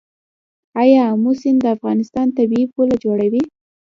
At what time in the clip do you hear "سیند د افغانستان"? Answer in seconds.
1.39-2.27